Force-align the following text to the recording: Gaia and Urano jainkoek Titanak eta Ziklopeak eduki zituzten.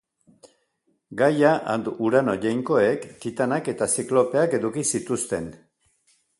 Gaia 1.19 1.51
and 1.73 1.91
Urano 2.07 2.35
jainkoek 2.47 3.07
Titanak 3.27 3.71
eta 3.77 3.91
Ziklopeak 3.97 4.59
eduki 4.63 4.89
zituzten. 4.97 5.55